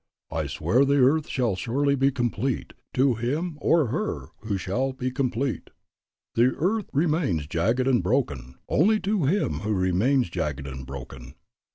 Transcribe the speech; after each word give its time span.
"I 0.31 0.47
swear 0.47 0.83
the 0.83 0.95
earth 0.97 1.27
shall 1.29 1.55
surely 1.55 1.93
be 1.93 2.09
complete 2.09 2.73
To 2.95 3.13
him 3.13 3.59
or 3.61 3.89
her 3.89 4.29
who 4.39 4.57
shall 4.57 4.93
be 4.93 5.11
complete; 5.11 5.69
The 6.33 6.55
earth 6.57 6.89
remains 6.91 7.45
jagged 7.45 7.87
and 7.87 8.01
broken 8.01 8.55
Only 8.67 8.99
to 9.01 9.25
him 9.25 9.59
who 9.59 9.75
remains 9.75 10.31
jagged 10.31 10.65
and 10.65 10.87
broken." 10.87 11.35